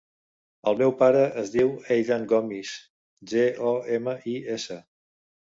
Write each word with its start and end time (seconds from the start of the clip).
El 0.69 0.77
meu 0.77 0.93
pare 1.01 1.19
es 1.41 1.51
diu 1.55 1.69
Eidan 1.97 2.25
Gomis: 2.33 2.73
ge, 3.35 3.45
o, 3.75 3.77
ema, 4.01 4.19
i, 4.35 4.37
essa. 4.57 4.81